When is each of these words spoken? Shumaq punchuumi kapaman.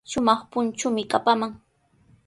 Shumaq 0.09 0.39
punchuumi 0.51 1.03
kapaman. 1.11 1.51